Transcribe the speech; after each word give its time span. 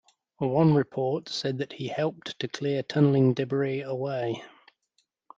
One 0.39 0.73
report 0.73 1.29
said 1.29 1.59
that 1.59 1.73
he 1.73 1.87
helped 1.87 2.39
to 2.39 2.47
clear 2.47 2.81
tunneling 2.81 3.35
debris 3.35 3.81
away. 3.83 4.41